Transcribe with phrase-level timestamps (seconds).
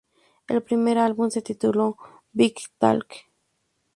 [0.47, 1.95] El primer álbum se tituló
[2.33, 3.05] Big Talk.